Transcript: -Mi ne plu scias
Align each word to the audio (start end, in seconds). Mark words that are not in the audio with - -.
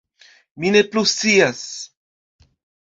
-Mi 0.59 0.71
ne 0.77 0.81
plu 0.89 1.03
scias 1.13 1.63